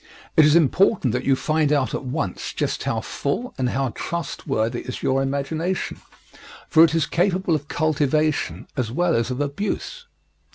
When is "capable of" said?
7.05-7.67